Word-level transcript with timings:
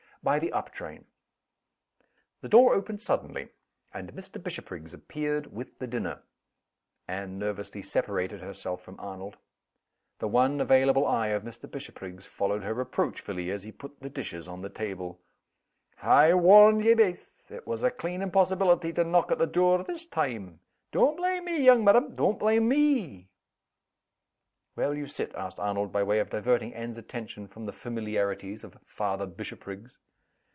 "By 0.23 0.37
the 0.37 0.51
up 0.51 0.69
train." 0.71 1.05
The 2.41 2.47
door 2.49 2.75
opened 2.75 3.01
suddenly; 3.01 3.49
and 3.91 4.13
Mr. 4.13 4.37
Bishopriggs 4.39 4.93
appeared 4.93 5.47
with 5.47 5.79
the 5.79 5.87
dinner. 5.87 6.21
Anne 7.07 7.39
nervously 7.39 7.81
separated 7.81 8.39
herself 8.39 8.83
from 8.83 8.99
Arnold. 8.99 9.39
The 10.19 10.27
one 10.27 10.61
available 10.61 11.07
eye 11.07 11.29
of 11.29 11.41
Mr. 11.41 11.67
Bishopriggs 11.67 12.27
followed 12.27 12.61
her 12.61 12.75
reproachfully, 12.75 13.49
as 13.49 13.63
he 13.63 13.71
put 13.71 13.99
the 13.99 14.11
dishes 14.11 14.47
on 14.47 14.61
the 14.61 14.69
table. 14.69 15.19
"I 16.03 16.35
warned 16.35 16.85
ye 16.85 16.93
baith, 16.93 17.49
it 17.49 17.65
was 17.65 17.83
a 17.83 17.89
clean 17.89 18.21
impossibility 18.21 18.93
to 18.93 19.03
knock 19.03 19.31
at 19.31 19.39
the 19.39 19.47
door 19.47 19.83
this 19.83 20.05
time. 20.05 20.59
Don't 20.91 21.17
blame 21.17 21.45
me, 21.45 21.65
young 21.65 21.83
madam 21.83 22.13
don't 22.13 22.37
blame 22.37 22.67
me!" 22.67 23.31
"Where 24.75 24.89
will 24.89 24.97
you 24.99 25.07
sit?" 25.07 25.33
asked 25.33 25.59
Arnold, 25.59 25.91
by 25.91 26.03
way 26.03 26.19
of 26.19 26.29
diverting 26.29 26.75
Anne's 26.75 26.99
attention 26.99 27.47
from 27.47 27.65
the 27.65 27.73
familiarities 27.73 28.63
of 28.63 28.77
Father 28.85 29.25
Bishopriggs. 29.25 29.97